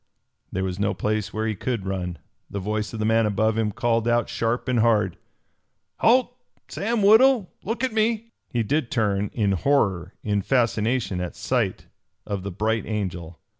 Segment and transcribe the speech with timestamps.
[0.51, 2.17] There was no place where he could run.
[2.49, 5.15] The voice of the man above him called out sharp and hard.
[5.97, 6.35] "Halt!
[6.69, 11.85] Sam Woodhull, look at me!" He did turn, in horror, in fascination at sight
[12.25, 13.37] of the Bright Angel.